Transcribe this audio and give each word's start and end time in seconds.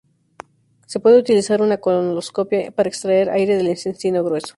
Se 0.87 0.99
puede 0.99 1.19
utilizar 1.19 1.61
una 1.61 1.77
colonoscopia 1.77 2.71
para 2.71 2.89
extraer 2.89 3.29
aire 3.29 3.55
del 3.55 3.67
intestino 3.67 4.23
grueso. 4.23 4.47